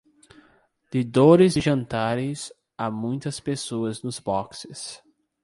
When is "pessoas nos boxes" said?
3.39-4.99